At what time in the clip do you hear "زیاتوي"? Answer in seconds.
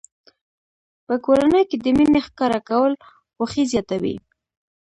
3.71-4.15